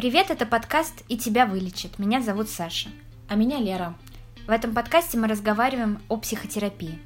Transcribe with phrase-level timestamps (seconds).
[0.00, 1.98] Привет, это подкаст «И тебя вылечит».
[1.98, 2.88] Меня зовут Саша.
[3.28, 3.98] А меня Лера.
[4.46, 6.98] В этом подкасте мы разговариваем о психотерапии.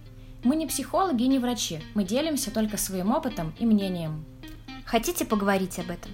[0.44, 1.80] Мы не психологи и не врачи.
[1.94, 4.24] Мы делимся только своим опытом и мнением.
[4.84, 6.12] Хотите поговорить об этом?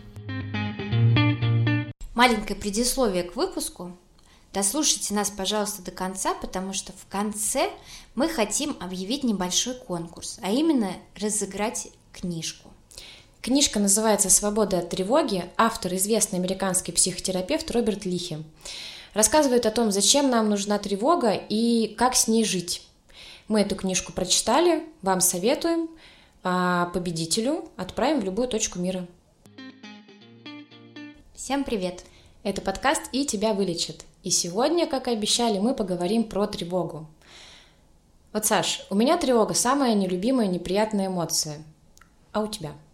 [2.14, 3.94] Маленькое предисловие к выпуску.
[4.54, 7.68] Дослушайте нас, пожалуйста, до конца, потому что в конце
[8.14, 12.69] мы хотим объявить небольшой конкурс, а именно разыграть книжку.
[13.42, 15.46] Книжка называется «Свобода от тревоги».
[15.56, 18.36] Автор– известный американский психотерапевт Роберт Лихи.
[19.14, 22.86] Рассказывает о том, зачем нам нужна тревога и как с ней жить.
[23.48, 25.88] Мы эту книжку прочитали, вам советуем,
[26.42, 29.06] а победителю отправим в любую точку мира.
[31.34, 32.04] Всем привет!
[32.42, 34.04] Это подкаст «И тебя вылечит».
[34.22, 37.06] И сегодня, как и обещали, мы поговорим про тревогу.
[38.34, 41.64] Вот, Саш, у меня тревога– самая нелюбимая, неприятная эмоция.
[42.32, 42.72] А у тебя–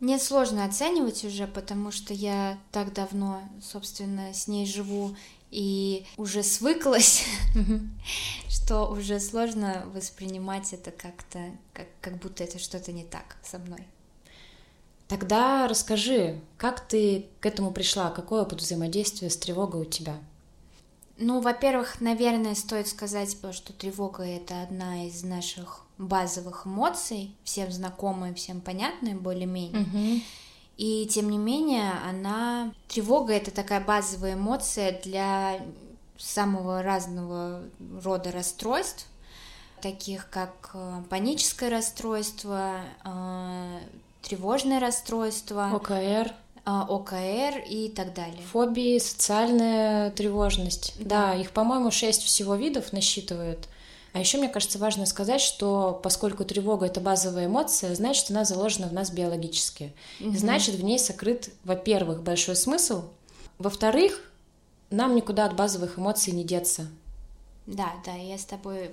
[0.00, 5.16] мне сложно оценивать уже, потому что я так давно, собственно, с ней живу
[5.50, 7.24] и уже свыклась,
[8.48, 13.86] что уже сложно воспринимать это как-то, как, как будто это что-то не так со мной.
[15.08, 20.18] Тогда расскажи, как ты к этому пришла, какое опыт взаимодействия с тревогой у тебя?
[21.16, 28.32] Ну, во-первых, наверное, стоит сказать, что тревога— это одна из наших базовых эмоций, всем знакомая,
[28.34, 29.82] всем понятная более-менее.
[29.82, 30.22] Угу.
[30.78, 32.72] И тем не менее, она...
[32.86, 35.60] Тревога— это такая базовая эмоция для
[36.16, 37.62] самого разного
[38.02, 39.06] рода расстройств,
[39.82, 43.78] таких как э, паническое расстройство, э,
[44.22, 45.70] тревожное расстройство.
[45.72, 46.32] ОКР.
[46.64, 48.42] А, ОКР и так далее.
[48.52, 50.94] Фобии, социальная тревожность.
[50.98, 53.68] Да, да их, по-моему, шесть всего видов насчитывают.
[54.12, 58.88] А еще, мне кажется, важно сказать, что поскольку тревога это базовая эмоция, значит, она заложена
[58.88, 59.92] в нас биологически.
[60.20, 60.36] Угу.
[60.36, 63.04] Значит, в ней сокрыт, во-первых, большой смысл,
[63.58, 64.20] во-вторых,
[64.90, 66.88] нам никуда от базовых эмоций не деться.
[67.66, 68.90] Да, да, я с тобой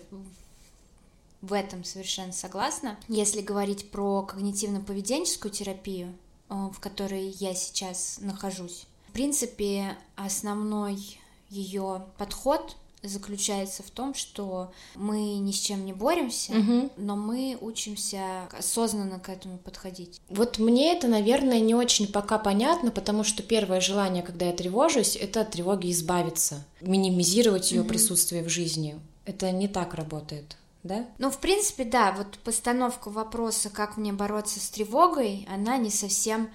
[1.42, 2.98] в этом совершенно согласна.
[3.08, 6.14] Если говорить про когнитивно-поведенческую терапию,
[6.50, 8.86] Э, в которой я сейчас нахожусь.
[9.10, 12.76] В принципе, основной ее подход
[13.08, 16.90] заключается в том, что мы ни с чем не боремся, угу.
[16.98, 20.22] но мы учимся осознанно к этому подходить.
[20.30, 25.16] Вот мне это, наверное, не очень пока понятно, потому что первое желание, когда я тревожусь,
[25.16, 27.90] это от тревоги избавиться, минимизировать ее угу.
[27.90, 29.00] присутствие в жизни.
[29.26, 31.06] Это не так работает да?
[31.18, 36.50] Ну, в принципе, да, вот постановка вопроса, как мне бороться с тревогой, она не совсем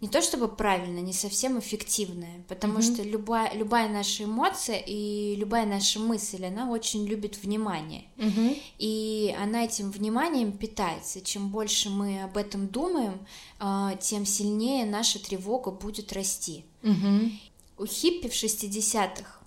[0.00, 2.94] не то чтобы правильно, не совсем эффективная, потому mm-hmm.
[2.94, 8.04] что любая, любая наша эмоция и любая наша мысль, она очень любит внимание.
[8.18, 8.62] Mm-hmm.
[8.78, 11.22] И она этим вниманием питается.
[11.22, 13.26] Чем больше мы об этом думаем,
[13.58, 16.64] а, тем сильнее наша тревога будет расти.
[16.82, 17.32] Mm-hmm.
[17.78, 19.40] У хиппи в 60-х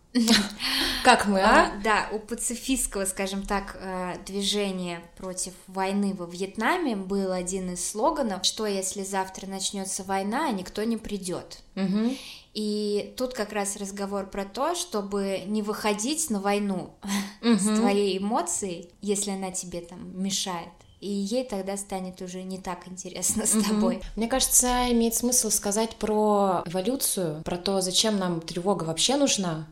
[1.04, 1.68] как мы, а?
[1.68, 1.82] а?
[1.84, 8.44] Да, у пацифистского, скажем так, э, движения против войны во Вьетнаме был один из слоганов,
[8.44, 11.60] что если завтра начнется война, а никто не придет.
[11.76, 12.16] Угу.
[12.56, 16.96] И тут как раз разговор про то, чтобы не выходить на войну
[17.44, 17.54] угу.
[17.60, 22.88] с твоей эмоцией, если она тебе там мешает и ей тогда станет уже не так
[22.88, 23.96] интересно с тобой.
[23.96, 24.04] Mm-hmm.
[24.18, 29.68] Мне кажется, имеет смысл сказать про эволюцию, про то, зачем нам тревога вообще нужна,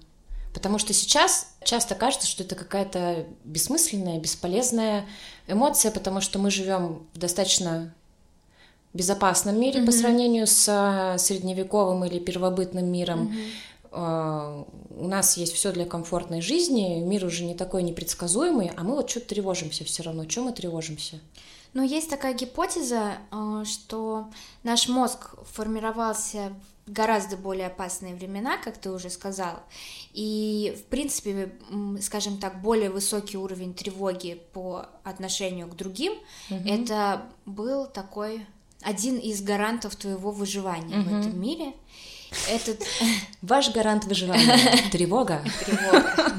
[0.57, 5.06] Потому что сейчас часто кажется, что это какая-то бессмысленная, бесполезная
[5.45, 7.94] эмоция, потому что мы живем в достаточно
[8.91, 9.85] безопасном мире mm-hmm.
[9.85, 13.38] по сравнению с а, средневековым или первобытным миром.
[13.94, 14.66] Mm-hmm.
[14.97, 19.12] У нас есть все для комфортной жизни, мир уже не такой непредсказуемый, а мы вот
[19.12, 20.25] что-то тревожимся все равно.
[20.25, 21.19] Чем мы тревожимся?
[21.75, 24.25] Ну, есть такая гипотеза, а, что
[24.63, 26.51] наш мозг формировался
[26.88, 29.62] гораздо более опасные времена, как ты уже сказал.
[30.14, 31.53] И, в принципе,
[32.02, 36.14] скажем так, более высокий уровень тревоги по отношению к другим,
[36.50, 36.68] угу.
[36.68, 38.46] это был такой
[38.81, 41.09] один из гарантов твоего выживания угу.
[41.09, 41.74] в этом мире.
[42.50, 42.86] Этот...
[43.42, 45.44] Ваш гарант выживания— тревога.
[45.66, 46.34] Тревога,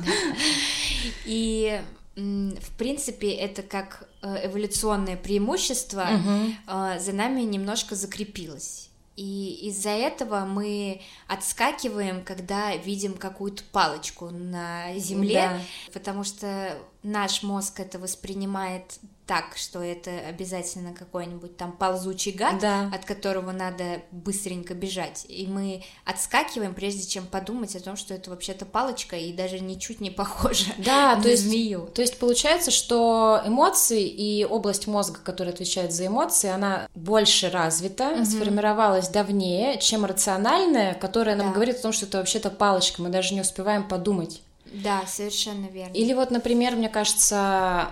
[1.25, 1.81] И
[2.17, 6.99] в принципе, это как э, эволюционное преимущество угу.
[6.99, 8.88] за нами немножко закрепилось.
[9.19, 15.61] И из-за этого мы отскакиваем, когда видим какую-то палочку на земле, да.
[15.93, 22.91] потому что наш мозг это воспринимает так, что это обязательно какой-нибудь там ползучий гад, Да.
[22.93, 25.27] от которого надо быстренько бежать.
[25.29, 30.01] И мы отскакиваем, прежде чем подумать о том, что это вообще-то палочка и даже ничуть
[30.01, 31.91] не похожа Да, на то есть, змею.
[31.95, 38.25] то есть получается, что эмоции и область мозга, которая отвечает за эмоции, она больше развита,
[38.25, 41.53] сформировалась давнее, чем рациональная, которая нам Да.
[41.53, 44.43] говорит о том, что это вообще-то палочка, мы даже не успеваем подумать.
[44.73, 45.93] Да, совершенно верно.
[45.95, 47.37] Или вот, например, мне кажется,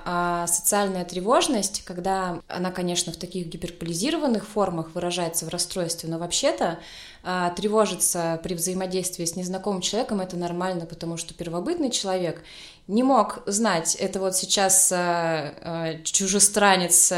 [0.04, 6.78] а, социальная тревожность, когда она, конечно, в таких гиперполизированных формах выражается в расстройстве, но вообще-то
[7.22, 12.42] а, тревожиться при взаимодействии с незнакомым человеком это нормально, потому что первобытный человек
[12.86, 17.12] не мог знать, это вот сейчас а, чужестранец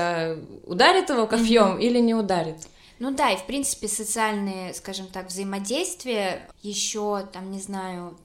[0.65, 2.57] ударит его копьем или не ударит.
[2.99, 8.19] Ну да, и в принципе социальные, скажем так, взаимодействия еще, там, не знаю,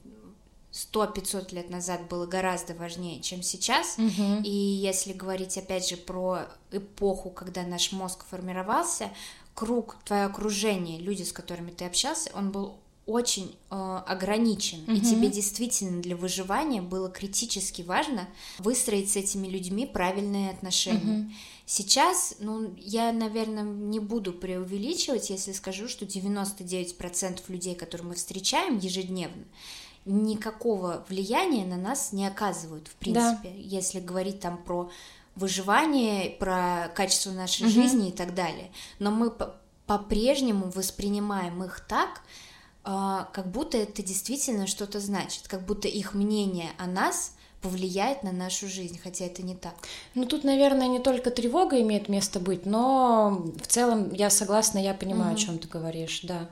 [0.74, 3.96] 100-500 лет назад было гораздо важнее, чем сейчас.
[4.42, 9.10] И если говорить, опять же, про эпоху, когда наш мозг формировался,
[9.54, 12.74] круг, твое окружение, люди, с которыми ты общался, он был
[13.06, 18.28] очень э, ограничен, и тебе действительно для выживания было критически важно
[18.58, 21.30] выстроить с этими людьми правильные отношения.
[21.66, 28.78] Сейчас, ну, я, наверное, не буду преувеличивать, если скажу, что 99% людей, которые мы встречаем
[28.78, 29.44] ежедневно,
[30.04, 32.98] никакого влияния на нас не оказывают, в Да.
[33.40, 34.90] принципе, если говорить там про
[35.36, 38.70] выживание, про качество нашей жизни и так далее.
[38.98, 39.54] Но мы по-
[39.86, 42.20] по-прежнему воспринимаем их так,
[42.84, 48.30] а, как будто это действительно что-то значит, как будто их мнение о нас повлияет на
[48.32, 49.74] нашу жизнь, хотя это не так.
[50.14, 54.92] Ну, тут, наверное, не только тревога имеет место быть, но в целом я согласна, я
[54.92, 56.50] понимаю, о чем ты говоришь, да.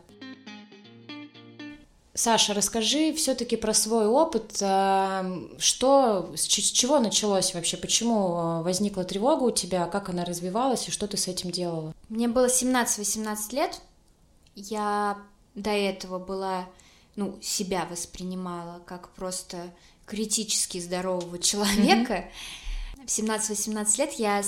[2.14, 4.59] Саша, расскажи все-таки про свой опыт.
[4.61, 7.79] э, Что, с чего началось вообще?
[7.79, 9.87] Почему э, возникла тревога у тебя?
[9.87, 11.94] Как она развивалась и что ты с этим делала?
[12.11, 13.81] Мне было 17-18 лет,
[14.55, 15.17] я
[15.55, 16.67] до этого была,
[17.17, 19.73] ну, себя воспринимала как просто
[20.05, 22.26] критически здорового человека.
[22.97, 24.43] В 17-18 лет я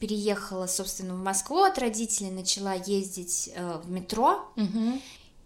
[0.00, 4.44] переехала, собственно, в Москву от родителей, начала ездить э, в метро,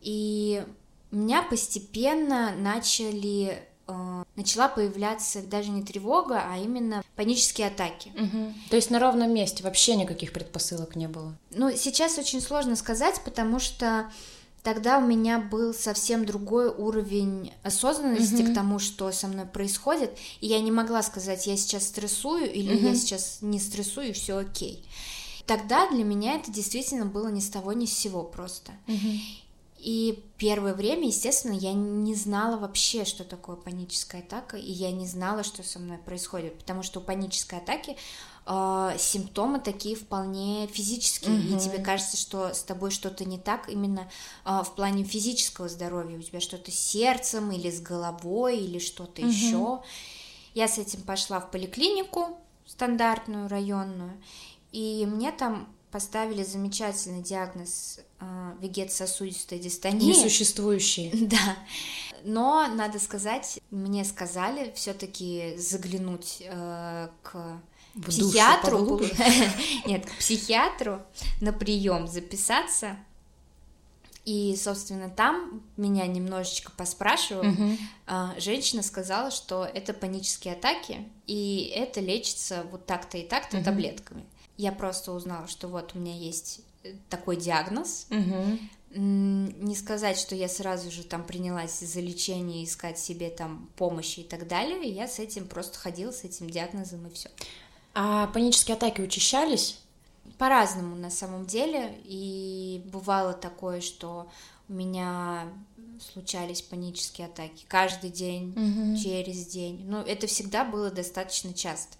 [0.00, 0.64] и
[1.10, 8.12] у меня постепенно начали э, начала появляться даже не тревога, а именно панические атаки.
[8.70, 11.34] То есть на ровном месте вообще никаких предпосылок не было?
[11.50, 14.10] Ну, сейчас очень сложно сказать, потому что
[14.62, 20.46] тогда у меня был совсем другой уровень осознанности к тому, что со мной происходит, и
[20.46, 24.84] я не могла сказать, я сейчас стрессую или я сейчас не стрессую, и все окей.
[25.46, 28.72] Тогда для меня это действительно было ни с того, ни с сего просто.
[29.78, 35.06] И первое время, естественно, я не знала вообще, что такое паническая атака, и я не
[35.06, 37.96] знала, что со мной происходит, потому что у панической атаки
[38.46, 44.10] э, симптомы такие вполне физические, и тебе кажется, что с тобой что-то не так именно
[44.44, 49.22] э, в плане физического здоровья, у тебя что-то с сердцем или с головой или что-то
[49.22, 49.82] еще.
[50.54, 52.36] Я с этим пошла в поликлинику
[52.66, 54.20] стандартную районную,
[54.72, 58.00] и мне там поставили замечательный диагноз
[58.60, 60.08] вегетососудистой дистонии.
[60.08, 61.10] Несуществующие.
[61.28, 61.56] Да.
[62.24, 67.60] Но, надо сказать, мне сказали все-таки заглянуть э, к
[67.94, 69.00] В психиатру.
[69.86, 71.00] Нет, к психиатру
[71.40, 72.96] на прием записаться.
[74.24, 77.78] И, собственно, там меня немножечко поспрашивали.
[78.06, 84.26] А, Женщина сказала, что это панические атаки, и это лечится вот так-то и так-то таблетками.
[84.56, 86.60] Я просто узнала, что вот у меня есть
[87.08, 88.06] такой диагноз.
[88.94, 94.20] М, Не сказать, что я сразу же там принялась за лечение, искать себе там помощи
[94.20, 94.88] и так далее.
[94.88, 97.28] Я с этим просто ходила, с этим диагнозом и все.
[97.94, 99.78] А панические атаки учащались?
[100.38, 101.98] По-разному на самом деле.
[102.04, 104.26] И бывало такое, что
[104.68, 105.48] у меня
[106.12, 108.54] случались панические атаки каждый день,
[109.02, 109.82] через день.
[109.86, 111.96] Но это всегда было достаточно часто.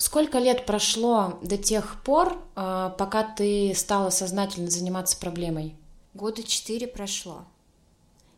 [0.00, 5.76] Сколько лет прошло до тех пор, э, пока ты стала сознательно заниматься проблемой?
[6.14, 7.44] Года четыре прошло.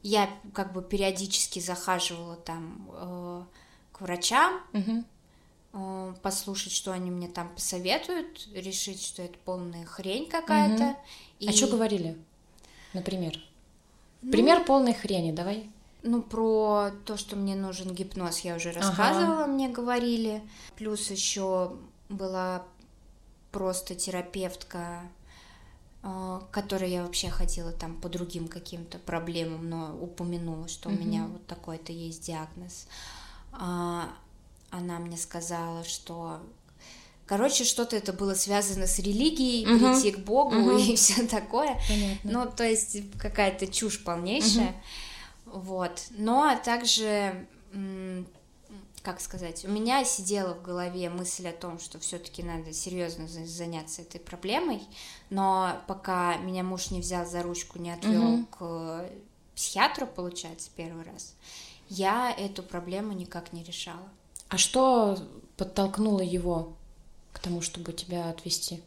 [0.03, 3.43] Я как бы периодически захаживала там э,
[3.93, 4.61] к врачам,
[5.73, 10.97] э, послушать, что они мне там посоветуют, решить, что это полная хрень какая-то.
[11.39, 12.19] И, А что говорили,
[12.93, 13.39] например?
[14.21, 15.71] Пример полной хрени, давай.
[16.03, 20.43] Ну, про то, что мне нужен гипноз, я уже рассказывала, мне говорили.
[20.77, 21.77] Плюс еще
[22.09, 22.65] была
[23.53, 25.03] просто терапевтка,
[26.03, 31.27] э, которой я вообще ходила там по другим каким-то проблемам, но упомянула, что у меня
[31.27, 32.89] вот такой-то есть диагноз.
[33.53, 34.09] А,
[34.71, 36.41] Она мне сказала, что
[37.25, 39.79] Короче, что-то это было связано с религией, угу.
[39.79, 40.77] прийти к Богу угу.
[40.79, 41.81] и все такое.
[41.89, 42.31] Понятно.
[42.31, 44.71] Ну, то есть какая-то чушь полнейшая.
[44.71, 44.77] Угу.
[45.53, 46.07] Вот.
[46.11, 47.47] Но также
[49.03, 54.03] как сказать, у меня сидела в голове мысль о том, что все-таки надо серьезно заняться
[54.03, 54.83] этой проблемой,
[55.29, 58.47] но пока меня муж не взял за ручку, не отвел угу.
[58.47, 59.11] к
[59.57, 61.35] психиатру, получается, первый раз,
[61.89, 64.09] я эту проблему никак не решала.
[64.49, 65.19] А что
[65.57, 66.73] подтолкнуло его
[67.33, 68.83] к тому, чтобы тебя отвести?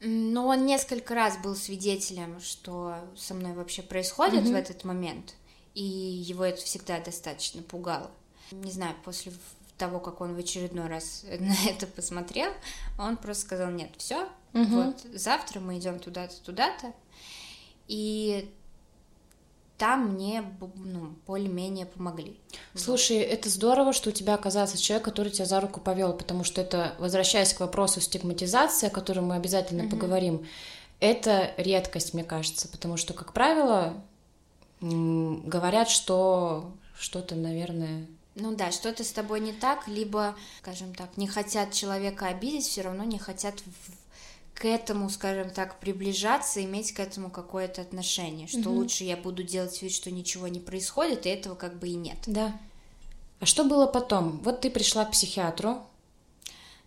[0.00, 4.52] Ну, он несколько раз был свидетелем, что со мной вообще происходит угу.
[4.52, 5.34] в этот момент,
[5.74, 8.10] и его это всегда достаточно пугало.
[8.50, 9.32] Не знаю, после
[9.78, 12.52] того, как он в очередной раз на это посмотрел,
[12.98, 14.64] он просто сказал, нет, все, угу.
[14.64, 16.92] вот завтра мы идем туда-то, туда-то,
[17.88, 18.50] и
[19.78, 20.44] там мне
[20.76, 22.38] ну, более-менее помогли.
[22.74, 23.26] Слушай, вот.
[23.26, 26.94] это здорово, что у тебя оказался человек, который тебя за руку повел, потому что это,
[27.00, 29.96] возвращаясь к вопросу стигматизации, о котором мы обязательно угу.
[29.96, 30.46] поговорим,
[31.00, 34.00] это редкость, мне кажется, потому что, как правило,
[34.82, 41.26] говорят, что что-то, наверное, ну да, что-то с тобой не так, либо, скажем так, не
[41.26, 44.58] хотят человека обидеть, все равно не хотят в...
[44.58, 48.78] к этому, скажем так, приближаться, иметь к этому какое-то отношение, что угу.
[48.78, 52.18] лучше я буду делать вид, что ничего не происходит, и этого как бы и нет.
[52.26, 52.58] Да.
[53.40, 54.38] А что было потом?
[54.38, 55.82] Вот ты пришла к психиатру.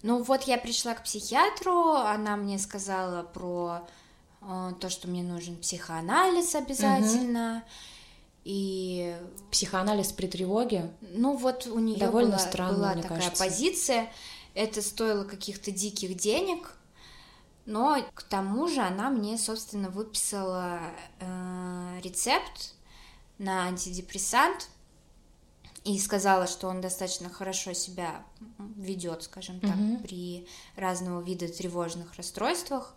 [0.02, 3.88] Ну вот я пришла к психиатру, она мне сказала про
[4.80, 7.64] то, что мне нужен психоанализ обязательно.
[7.66, 7.72] Угу
[8.46, 9.18] и
[9.52, 10.92] психоанализ при тревоге.
[11.02, 13.44] Ну вот у нее довольно была, странно, была такая кажется.
[13.44, 14.14] позиция.
[14.54, 16.74] Это стоило каких-то диких денег,
[17.66, 20.80] но к тому же она мне, собственно, выписала
[21.20, 22.76] э, рецепт
[23.40, 24.70] на антидепрессант
[25.84, 28.24] и сказала, что он достаточно хорошо себя
[28.78, 29.98] ведет, скажем так, угу.
[30.04, 32.94] при разного вида тревожных расстройствах.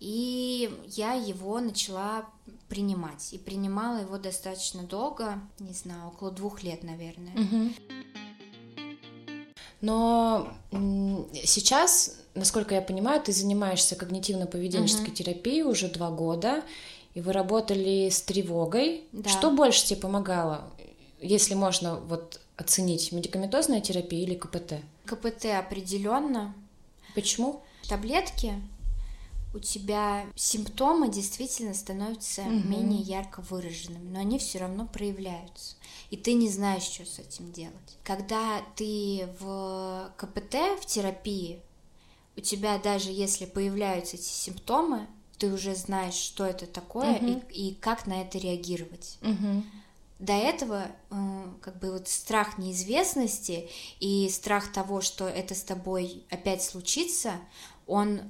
[0.00, 2.26] И я его начала
[2.68, 3.32] принимать.
[3.32, 7.32] И принимала его достаточно долго, не знаю, около двух лет, наверное.
[7.34, 7.72] Угу.
[9.80, 10.52] Но
[11.44, 15.16] сейчас, насколько я понимаю, ты занимаешься когнитивно-поведенческой угу.
[15.16, 16.62] терапией уже два года,
[17.14, 19.04] и вы работали с тревогой.
[19.12, 19.28] Да.
[19.28, 20.70] Что больше тебе помогало,
[21.20, 24.74] если можно вот оценить, медикаментозная терапия или КПТ?
[25.04, 26.54] КПТ определенно.
[27.14, 27.62] Почему?
[27.88, 28.54] Таблетки
[29.56, 32.50] у тебя симптомы действительно становятся угу.
[32.50, 35.76] менее ярко выраженными, но они все равно проявляются.
[36.10, 37.98] И ты не знаешь, что с этим делать.
[38.04, 41.60] Когда ты в КПТ, в терапии,
[42.36, 45.06] у тебя даже если появляются эти симптомы,
[45.38, 47.42] ты уже знаешь, что это такое угу.
[47.50, 49.18] и, и как на это реагировать.
[49.22, 49.64] Угу.
[50.18, 53.70] До этого э, как бы вот страх неизвестности
[54.00, 57.32] и страх того, что это с тобой опять случится,
[57.86, 58.20] он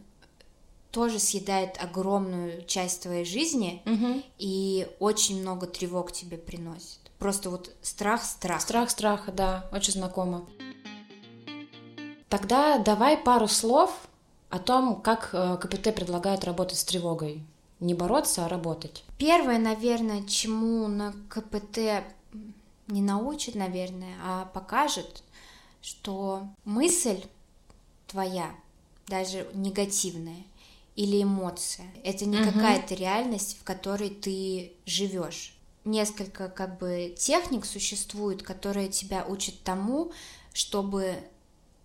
[0.96, 4.22] тоже съедает огромную часть твоей жизни угу.
[4.38, 7.00] и очень много тревог тебе приносит.
[7.18, 8.62] Просто вот страх страх.
[8.62, 10.46] Страх страха, да, очень знакомо.
[12.30, 13.90] Тогда давай пару слов
[14.48, 17.44] о том, как э, КПТ предлагает работать с тревогой.
[17.78, 19.04] Не бороться, а работать.
[19.18, 22.06] Первое, наверное, чему на КПТ
[22.86, 25.22] не научит, наверное, а покажет,
[25.82, 27.22] что мысль
[28.06, 28.50] твоя,
[29.08, 30.42] даже негативная,
[30.96, 31.86] или эмоция.
[32.02, 32.50] Это не угу.
[32.52, 35.54] какая-то реальность, в которой ты живешь.
[35.84, 40.10] Несколько как бы техник существует, которые тебя учат тому,
[40.52, 41.14] чтобы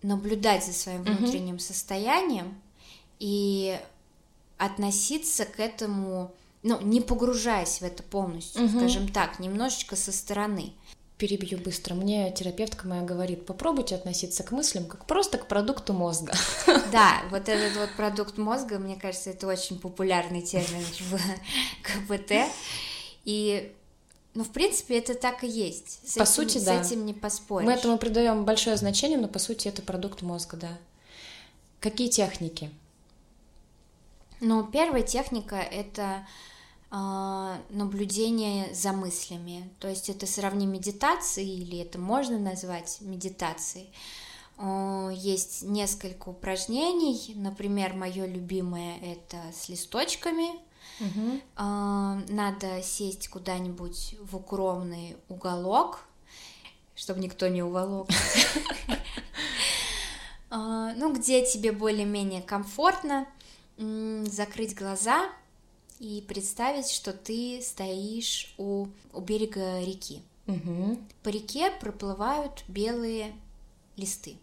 [0.02, 1.62] наблюдать за своим внутренним угу.
[1.62, 2.60] состоянием
[3.20, 3.78] и
[4.56, 8.78] относиться к этому, ну, не погружаясь в это полностью, угу.
[8.78, 10.72] скажем так, немножечко со стороны
[11.22, 11.94] перебью быстро.
[11.94, 16.32] Мне терапевтка моя говорит, попробуйте относиться к мыслям как просто к продукту мозга.
[16.90, 21.18] Да, вот этот вот продукт мозга, мне кажется, это очень популярный термин в
[21.82, 22.32] КПТ.
[23.24, 23.72] И
[24.34, 26.00] ну, в принципе, это так и есть.
[26.04, 26.82] С по этим, сути, да.
[26.82, 27.66] С этим не поспоришь.
[27.66, 30.78] Мы этому придаем большое значение, но по сути это продукт мозга, да.
[31.78, 32.68] Какие техники?
[34.40, 36.26] Ну, первая техника это
[36.92, 39.70] наблюдение за мыслями.
[39.80, 43.90] То есть это сравни медитации, или это можно назвать медитацией.
[44.58, 47.32] А, есть несколько упражнений.
[47.34, 50.50] Например, мое любимое это с листочками.
[51.00, 51.40] Угу.
[51.56, 56.04] Надо сесть куда-нибудь в укромный уголок,
[56.94, 58.08] чтобы никто не уволок.
[60.54, 63.26] Ну, где тебе более-менее комфортно,
[63.78, 65.30] закрыть глаза,
[66.02, 70.20] и представить, что ты стоишь у, у берега реки.
[70.48, 70.98] Угу.
[71.22, 73.32] По реке проплывают белые
[73.96, 74.36] листы.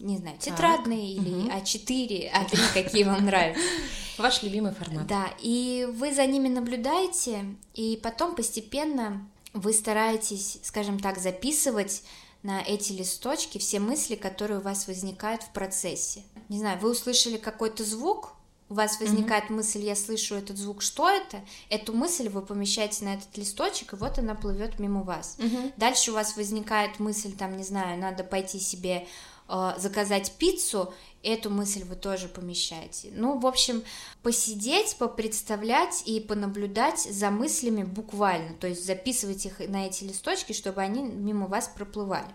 [0.00, 1.26] не знаю, тетрадные так.
[1.26, 3.62] или А4, А3, какие вам нравятся.
[4.18, 5.06] Ваш любимый формат.
[5.06, 7.44] Да, и вы за ними наблюдаете,
[7.74, 12.02] и потом постепенно вы стараетесь, скажем так, записывать
[12.42, 16.24] на эти листочки все мысли, которые у вас возникают в процессе.
[16.48, 18.34] Не знаю, вы услышали какой-то звук,
[18.70, 19.54] у вас возникает mm-hmm.
[19.54, 21.40] мысль, я слышу этот звук, что это?
[21.68, 25.36] Эту мысль вы помещаете на этот листочек, и вот она плывет мимо вас.
[25.38, 25.72] Mm-hmm.
[25.76, 29.08] Дальше у вас возникает мысль, там, не знаю, надо пойти себе
[29.48, 33.10] э, заказать пиццу, эту мысль вы тоже помещаете.
[33.12, 33.82] Ну, в общем,
[34.22, 40.80] посидеть, попредставлять и понаблюдать за мыслями буквально, то есть записывать их на эти листочки, чтобы
[40.80, 42.30] они мимо вас проплывали.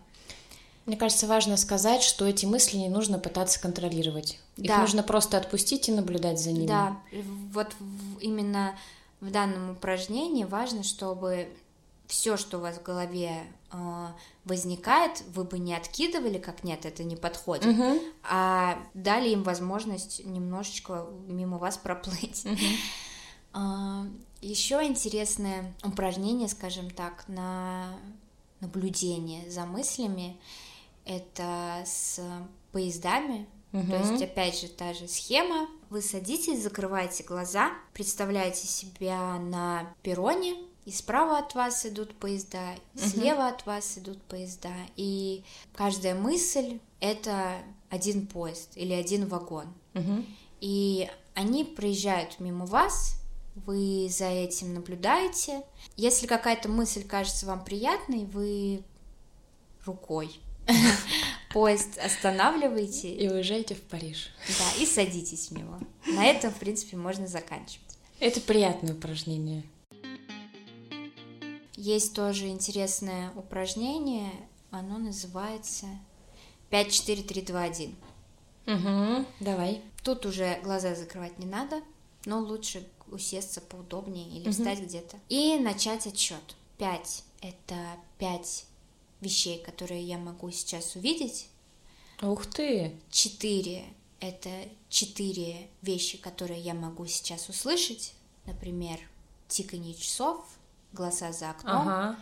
[0.85, 4.39] Мне кажется, важно сказать, что эти мысли не нужно пытаться контролировать.
[4.57, 4.81] Их да.
[4.81, 6.67] нужно просто отпустить и наблюдать за ними.
[6.67, 6.99] Да,
[7.53, 7.67] вот
[8.21, 8.75] именно
[9.19, 11.49] в данном упражнении важно, чтобы
[12.07, 14.07] все, что у вас в голове э,
[14.43, 17.99] возникает, вы бы не откидывали, как нет, это не подходит, угу.
[18.23, 22.45] а дали им возможность немножечко мимо вас проплыть.
[22.45, 22.57] Угу.
[23.55, 24.05] Э,
[24.41, 27.87] еще интересное упражнение, скажем так, на
[28.59, 30.37] наблюдение за мыслями
[31.05, 32.19] это с
[32.71, 33.47] поездами.
[33.73, 33.87] Угу.
[33.87, 35.67] То есть, опять же, та же схема.
[35.89, 42.99] Вы садитесь, закрываете глаза, представляете себя на перроне, и справа от вас идут поезда, и
[42.99, 43.07] угу.
[43.07, 44.73] слева от вас идут поезда.
[44.95, 45.43] И
[45.73, 47.57] каждая мысль— это
[47.89, 49.67] один поезд или один вагон.
[49.93, 50.25] Угу.
[50.61, 53.19] И они проезжают мимо вас,
[53.55, 55.63] вы за этим наблюдаете.
[55.95, 58.83] Если какая-то мысль кажется вам приятной, вы
[59.85, 60.39] рукой
[61.53, 63.13] Поезд останавливаете.
[63.13, 64.29] И уезжаете в Париж.
[64.47, 65.79] Да, и садитесь в него.
[66.05, 67.81] На этом, в принципе, можно заканчивать.
[68.19, 69.63] Это приятное упражнение.
[71.75, 74.31] Есть тоже интересное упражнение,
[74.71, 75.87] оно называется
[76.69, 77.95] 5, 4, 3, 2, 1.
[78.67, 79.81] Угу, давай.
[80.03, 81.81] Тут уже глаза закрывать не надо,
[82.25, 84.51] но лучше усесться поудобнее или угу.
[84.51, 85.17] встать где-то.
[85.29, 86.55] И начать отсчет.
[86.77, 87.75] 5— это
[88.17, 88.65] 5
[89.25, 91.49] вещей, которые я могу сейчас увидеть.
[92.21, 92.95] Ух ты!
[93.09, 93.83] Четыре—
[94.19, 94.49] это
[94.87, 98.13] четыре вещи, которые я могу сейчас услышать.
[98.45, 98.99] Например,
[99.47, 100.45] тиканье часов,
[100.93, 102.15] голоса за окном, ага.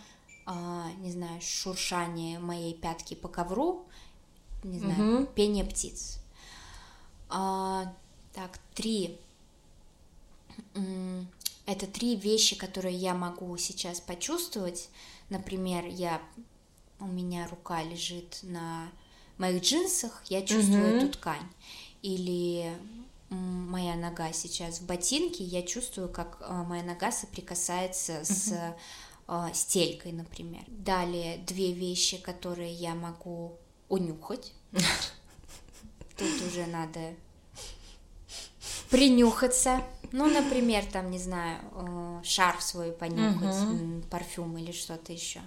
[0.45, 3.85] а, не знаю, шуршание моей пятки по ковру,
[4.63, 5.27] не знаю, угу.
[5.27, 6.19] пение птиц.
[7.29, 7.93] А,
[8.33, 9.19] так, три.
[11.65, 14.89] Это три вещи, которые я могу сейчас почувствовать.
[15.29, 16.21] Например, я
[17.03, 18.89] у меня рука лежит на
[19.37, 20.97] моих джинсах, я чувствую mm-hmm.
[20.97, 21.47] эту ткань.
[22.01, 22.75] Или
[23.29, 28.25] моя нога сейчас в ботинке, я чувствую, как а, моя нога соприкасается mm-hmm.
[28.25, 28.75] с
[29.27, 30.63] а, стелькой, например.
[30.67, 33.57] Далее две вещи, которые я могу
[33.89, 34.53] унюхать.
[36.17, 37.15] Тут уже надо
[38.89, 39.81] принюхаться.
[40.11, 45.41] Ну, например, там, не знаю, э, шарф свой понюхать, парфюм или что-то еще.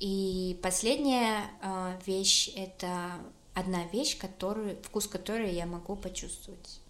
[0.00, 3.12] И последняя э, вещь это
[3.54, 6.80] одна вещь, которую, вкус которой я могу почувствовать.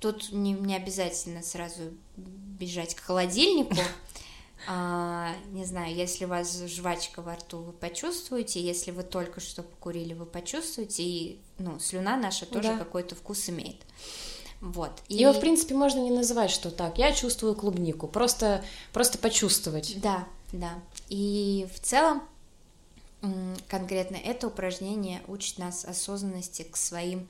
[0.00, 1.82] Тут не, не обязательно сразу
[2.16, 3.76] бежать к холодильнику.
[4.68, 9.62] А, не знаю, если у вас жвачка во рту, вы почувствуете, если вы только что
[9.62, 12.78] покурили, вы почувствуете, и ну, слюна наша тоже да.
[12.78, 13.76] какой-то вкус имеет.
[14.60, 14.90] Вот.
[15.08, 15.16] И...
[15.16, 20.00] Его, в принципе, можно не называть, что так, я чувствую клубнику, просто, просто почувствовать.
[20.00, 20.72] Да, да.
[21.10, 22.22] И в целом
[23.68, 27.28] конкретно это упражнение учит нас осознанности к своим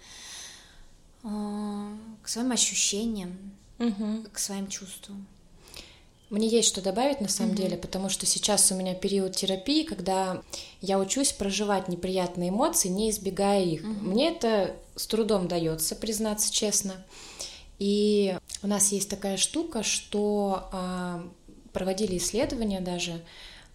[1.23, 1.89] а,
[2.23, 3.37] к своим ощущениям,
[3.79, 4.25] угу.
[4.33, 5.27] к своим чувствам.
[6.29, 9.85] Мне есть что добавить на самом mm деле, потому что сейчас у меня период терапии,
[9.85, 10.43] когда
[10.81, 13.83] я учусь проживать неприятные эмоции, не избегая их.
[13.83, 16.95] mm Мне это с трудом дается, признаться честно.
[17.79, 21.29] И у нас есть такая штука, что а,
[21.73, 23.23] проводили исследования даже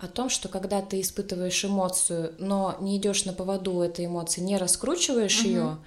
[0.02, 4.58] о том, что когда ты испытываешь эмоцию, но не идешь на поводу этой эмоции, не
[4.58, 5.48] раскручиваешь угу.
[5.48, 5.78] ее,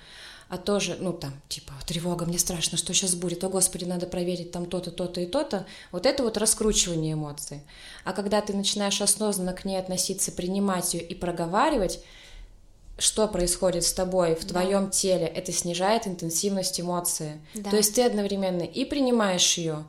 [0.49, 4.53] а тоже, ну там, типа, тревога, мне страшно, что сейчас будет, о господи, надо проверить
[4.53, 7.63] там то-то, то-то и то-то, вот это вот раскручивание эмоций.
[8.05, 11.99] А когда ты начинаешь осознанно к ней относиться, принимать ее и проговаривать,
[12.97, 14.61] что происходит с тобой в да.
[14.61, 17.41] твоем теле, это снижает интенсивность эмоции.
[17.57, 17.71] Да.
[17.71, 19.85] То есть ты одновременно и принимаешь ее,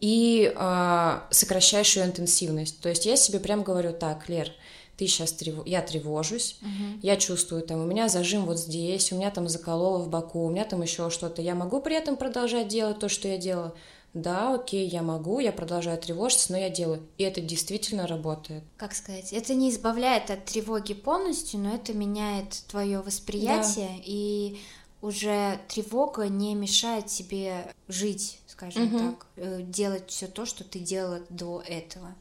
[0.00, 2.80] и э, сокращаешь ее интенсивность.
[2.80, 4.50] То есть я себе прям говорю так, Лер,
[4.96, 5.66] ты сейчас трев...
[5.66, 7.00] я тревожусь, угу.
[7.02, 10.50] я чувствую там, у меня зажим вот здесь, у меня там закололо в боку, у
[10.50, 11.42] меня там еще что-то.
[11.42, 13.74] Я могу при этом продолжать делать то, что я делала?
[14.14, 17.06] да, окей, я могу, я продолжаю тревожиться, но я делаю.
[17.18, 18.64] И это действительно работает.
[18.76, 24.02] Как сказать, это не избавляет от тревоги полностью, но это меняет твое восприятие, да.
[24.04, 24.58] и
[25.00, 28.98] уже тревога не мешает тебе жить, скажем угу.
[28.98, 32.14] так, э, делать все то, что ты делала до этого.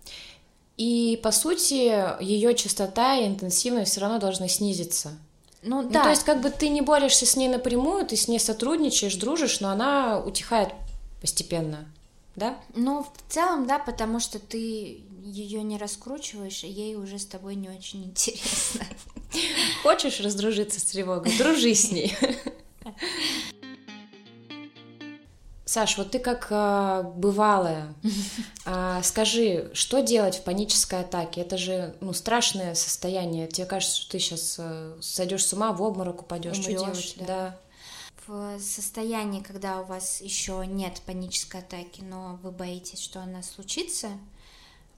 [0.78, 5.18] И по сути, ее частота и интенсивность все равно должны снизиться.
[5.63, 6.04] Ну, ну да.
[6.04, 9.60] То есть, как бы ты не борешься с ней напрямую, ты с ней сотрудничаешь, дружишь,
[9.60, 10.70] но она утихает
[11.20, 11.92] постепенно,
[12.36, 12.60] да?
[12.76, 17.56] Ну, в целом, да, потому что ты ее не раскручиваешь, и ей уже с тобой
[17.56, 18.86] не очень интересно.
[19.84, 21.36] Хочешь раздружиться с тревогой?
[21.38, 22.16] Дружи с ней.
[25.67, 27.93] Саш, вот ты как э, бывалая,
[28.65, 31.41] э, скажи, что делать в панической атаке?
[31.41, 33.47] Это же ну, страшное состояние.
[33.47, 36.56] Тебе кажется, что ты сейчас э, сойдешь с ума, в обморок упадешь.
[36.56, 37.15] Что делать?
[37.19, 37.26] Да.
[37.26, 37.60] да.
[38.28, 44.08] В состоянии, когда у вас еще нет панической атаки, но вы боитесь, что она случится.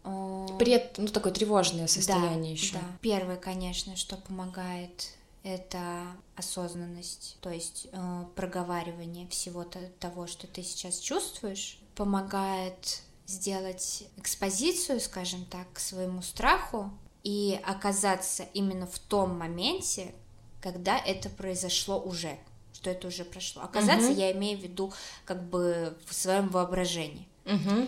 [0.04, 2.74] При ну, такое тревожное состояние да, еще.
[2.74, 2.82] Да.
[3.02, 5.14] Первое, конечно, что помогает
[5.50, 9.66] это осознанность, то есть э, проговаривание всего
[10.00, 16.92] того, что ты сейчас чувствуешь, помогает сделать экспозицию, скажем так, к своему страху
[17.24, 20.14] и оказаться именно в том моменте,
[20.62, 22.38] когда это произошло уже,
[22.74, 23.64] что это уже прошло.
[23.64, 24.20] Оказаться, угу.
[24.20, 24.94] я имею в виду
[25.26, 27.28] как бы в своем воображении.
[27.46, 27.88] Угу.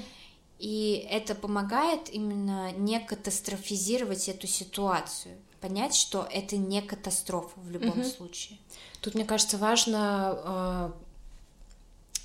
[0.60, 8.00] И это помогает именно не катастрофизировать эту ситуацию понять, что это не катастрофа в любом
[8.00, 8.04] угу.
[8.04, 8.58] случае.
[9.00, 10.92] Тут, мне кажется, важно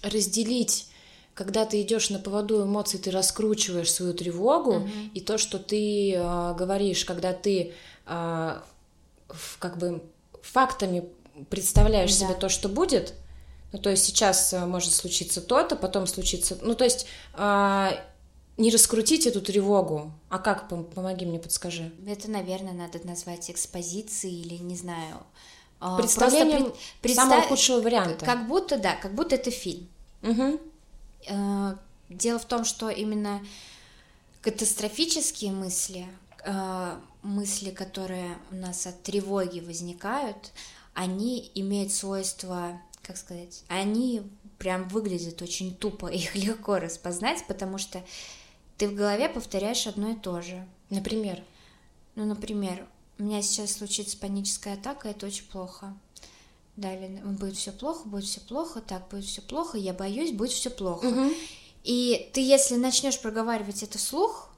[0.02, 0.88] э, разделить
[1.36, 4.88] когда ты идешь на поводу эмоций, ты раскручиваешь свою тревогу, угу.
[5.12, 7.74] и то, что ты э, говоришь, когда ты
[8.06, 8.60] э,
[9.58, 10.02] как бы
[10.42, 11.04] фактами
[11.50, 12.26] представляешь да.
[12.26, 13.12] себе то, что будет,
[13.72, 17.90] ну то есть сейчас может случиться то-то, потом случится, ну то есть э,
[18.56, 20.12] не раскрутить эту тревогу.
[20.28, 21.92] А как, помоги мне, подскажи.
[22.06, 25.18] Это, наверное, надо назвать экспозицией или, не знаю...
[25.78, 26.74] А, Представлением пред...
[27.02, 27.28] представ...
[27.28, 28.24] самого худшего варианта.
[28.24, 29.88] Как будто, да, как будто это фильм.
[30.22, 30.58] Угу.
[32.08, 33.44] Дело в том, что именно
[34.40, 36.06] катастрофические мысли,
[36.44, 40.52] а, мысли, которые у нас от тревоги возникают,
[40.94, 44.22] они имеют свойство, как сказать, они
[44.58, 48.02] прям выглядят очень тупо, их легко распознать, потому что
[48.76, 50.66] ты в голове повторяешь одно и то же.
[50.90, 51.42] Например?
[52.14, 52.86] Ну, например,
[53.18, 55.94] у меня сейчас случится паническая атака, это очень плохо.
[56.76, 60.70] Далее будет все плохо, будет все плохо, так будет все плохо, я боюсь, будет все
[60.70, 61.06] плохо.
[61.06, 61.32] Угу.
[61.84, 64.50] И ты, если начнешь проговаривать это вслух,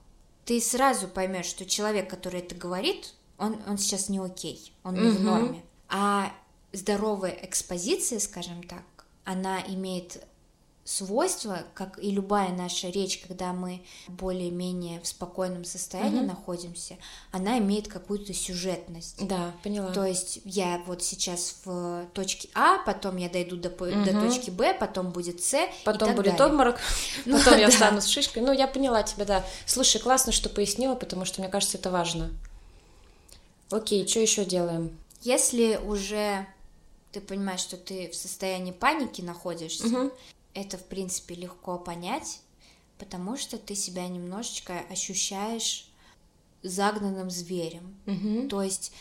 [0.45, 5.11] ты сразу поймешь, что человек, который это говорит, он, он сейчас не окей, он не
[5.11, 5.19] угу.
[5.19, 5.63] в норме.
[5.89, 6.33] А
[6.73, 8.83] здоровая экспозиция, скажем так,
[9.25, 10.25] она имеет
[10.89, 16.29] свойства, как и любая наша речь, когда мы более-менее в спокойном состоянии угу.
[16.29, 16.97] находимся,
[17.31, 19.17] она имеет какую-то сюжетность.
[19.21, 19.93] Да, поняла.
[19.93, 24.03] То есть я вот сейчас в точке А, потом я дойду до, угу.
[24.03, 26.47] до точки Б, потом будет С, потом будет далее.
[26.47, 26.81] обморок,
[27.27, 28.43] ну, потом я встану с шишкой.
[28.43, 29.45] Ну, я поняла тебя, да.
[29.67, 32.31] Слушай, классно, что пояснила, потому что мне кажется, это важно.
[33.71, 34.97] Окей, что еще делаем?
[35.21, 36.47] Если уже
[37.13, 40.13] ты понимаешь, что ты в состоянии паники находишься, угу
[40.61, 42.41] это, в принципе, легко понять,
[42.99, 45.89] потому что ты себя немножечко ощущаешь
[46.63, 47.97] загнанным зверем.
[48.07, 48.49] Угу.
[48.49, 48.93] То есть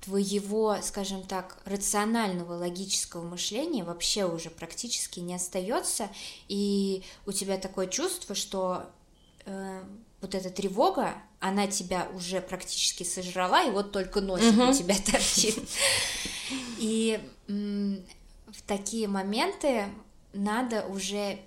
[0.00, 6.10] твоего, скажем так, рационального логического мышления вообще уже практически не остается,
[6.48, 8.90] и у тебя такое чувство, что
[9.46, 9.82] э,
[10.20, 14.70] вот эта тревога, она тебя уже практически сожрала, и вот только носик угу.
[14.70, 15.58] у тебя торчит.
[16.78, 19.86] И в такие моменты
[20.34, 21.38] надо уже,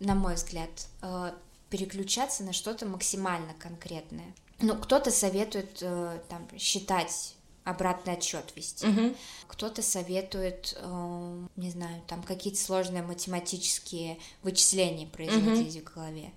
[0.00, 1.32] на мой взгляд, э,
[1.70, 4.34] переключаться на что-то максимально конкретное.
[4.60, 8.86] Ну, кто-то советует э, там считать обратный отчет вести.
[8.86, 9.14] Угу.
[9.46, 15.86] Кто-то советует, э, не знаю, там какие-то сложные математические вычисления производить угу.
[15.90, 16.32] в голове.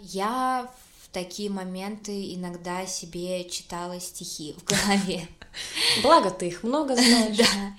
[0.00, 5.28] Я в такие моменты иногда себе читала стихи в голове.
[6.02, 7.36] Благо ты их много знаешь.
[7.38, 7.74] Да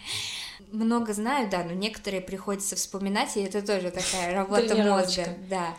[0.71, 5.75] много знаю, да, но некоторые приходится вспоминать, и это тоже такая работа мозга, да.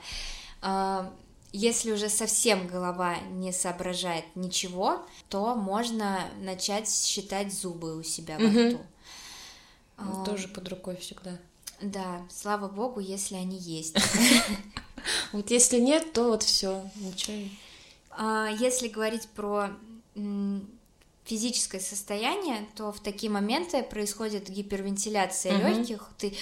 [0.62, 1.12] А,
[1.53, 8.46] если уже совсем голова не соображает ничего, то можно начать считать зубы у себя во
[8.46, 8.81] рту.
[9.96, 11.38] А, тоже под рукой всегда.
[11.81, 13.96] Да, слава богу, если они есть.
[15.33, 17.48] Вот если нет, то вот все, ничего.
[18.11, 19.70] А, если говорить про
[21.24, 25.76] физическое состояние, то в такие моменты происходит гипервентиляция uh-huh.
[25.76, 26.35] легких, ты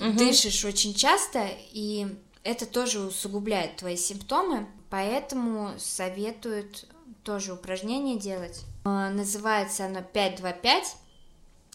[0.00, 0.12] угу.
[0.12, 2.06] дышишь очень часто, и
[2.42, 6.86] это тоже усугубляет твои симптомы, поэтому советуют
[7.24, 8.64] тоже упражнение делать.
[8.84, 10.84] А, называется оно 5-2-5.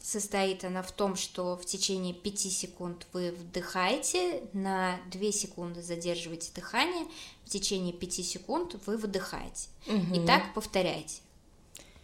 [0.02, 6.52] Состоит она в том, что в течение 5 секунд вы вдыхаете, на 2 секунды задерживаете
[6.56, 7.06] дыхание,
[7.46, 9.67] в течение 5 секунд вы выдыхаете.
[9.88, 10.15] Угу.
[10.15, 11.20] И так повторяйте,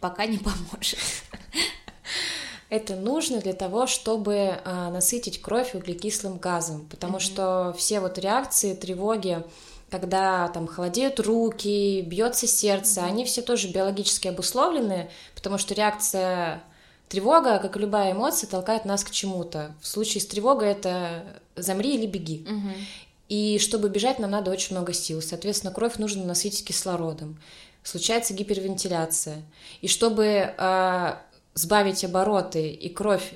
[0.00, 0.98] пока не поможет.
[2.70, 7.20] Это нужно для того, чтобы э, насытить кровь углекислым газом, потому mm-hmm.
[7.20, 9.42] что все вот реакции, тревоги,
[9.90, 13.06] когда там холодеют руки, бьется сердце, mm-hmm.
[13.06, 16.62] они все тоже биологически обусловлены, потому что реакция
[17.08, 19.74] тревога, как и любая эмоция, толкает нас к чему-то.
[19.80, 21.24] В случае с тревогой это
[21.56, 22.44] замри или беги.
[22.46, 22.84] Mm-hmm.
[23.30, 25.22] И чтобы бежать, нам надо очень много сил.
[25.22, 27.38] Соответственно, кровь нужно насытить кислородом.
[27.82, 29.42] Случается гипервентиляция.
[29.80, 31.14] И чтобы э,
[31.54, 33.34] сбавить обороты и кровь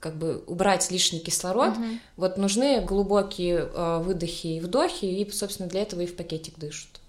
[0.00, 1.84] как бы убрать лишний кислород, угу.
[2.16, 7.00] вот нужны глубокие э, выдохи и вдохи, и, собственно, для этого и в пакетик дышат.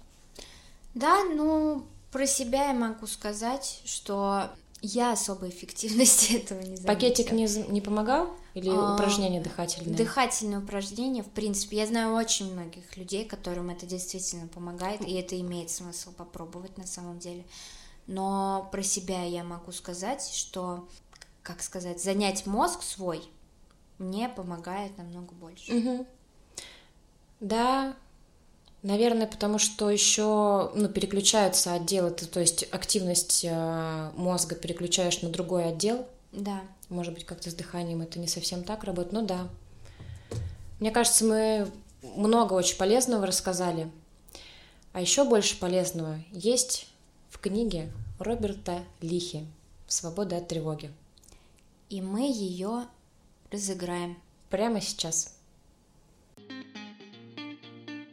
[0.94, 4.44] Да, ну, про себя я могу сказать, что
[4.80, 6.86] я особой эффективности этого не заметила.
[6.86, 8.30] Пакетик не, не помогал?
[8.54, 9.96] Или а, упражнения дыхательные?
[9.96, 11.78] Дыхательные упражнения, в принципе.
[11.78, 16.86] Я знаю очень многих людей, которым это действительно помогает, и это имеет смысл попробовать на
[16.86, 17.44] самом деле.
[18.06, 20.88] Но про себя я могу сказать, что,
[21.42, 23.22] как сказать, занять мозг свой
[23.98, 25.72] мне помогает намного больше.
[25.72, 26.06] Угу.
[27.40, 27.96] Да,
[28.82, 35.28] наверное, потому что еще ну, переключаются отделы, ты, то есть активность э, мозга переключаешь на
[35.28, 36.06] другой отдел.
[36.34, 36.62] Да.
[36.88, 39.48] Может быть, как-то с дыханием это не совсем так работает, но да.
[40.80, 41.70] Мне кажется, мы
[42.02, 43.90] много очень полезного рассказали.
[44.92, 46.88] А еще больше полезного есть
[47.30, 49.46] в книге Роберта Лихи
[49.86, 50.92] «Свобода от тревоги».
[51.88, 52.86] И мы ее
[53.50, 54.18] разыграем.
[54.50, 55.36] Прямо сейчас.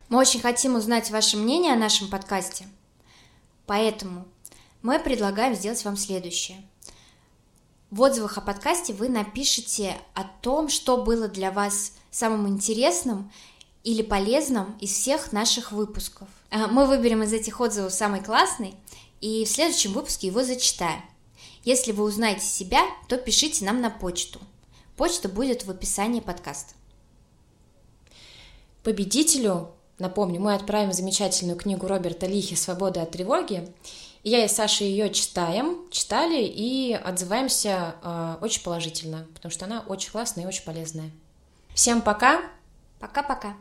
[0.10, 2.68] Мы очень хотим узнать ваше мнение о нашем подкасте.
[3.66, 4.26] Поэтому
[4.82, 6.64] мы предлагаем сделать вам следующее.
[7.92, 13.30] В отзывах о подкасте вы напишите о том, что было для вас самым интересным
[13.84, 16.30] или полезным из всех наших выпусков.
[16.52, 18.76] А, мы выберем из этих отзывов самый классный
[19.20, 21.02] и в следующем выпуске его зачитаем.
[21.66, 24.40] Если вы узнаете себя, то пишите нам на почту.
[24.96, 26.74] Почта будет в описании подкаста.
[28.84, 33.68] Победителю, напомню, мы отправим замечательную книгу Роберта Лихи «Свобода от тревоги».
[34.24, 40.12] Я и Саша ее читаем, читали и отзываемся э, очень положительно, потому что она очень
[40.12, 41.10] классная и очень полезная.
[41.74, 42.42] Всем пока!
[43.00, 43.56] Пока-пока!